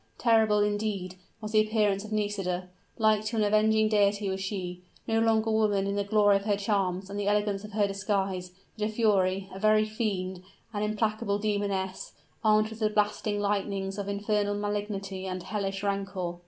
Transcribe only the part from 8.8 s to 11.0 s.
a fury a very fiend, an